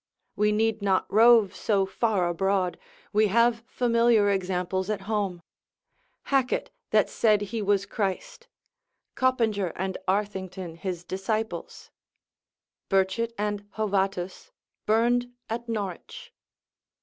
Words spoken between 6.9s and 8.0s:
said he was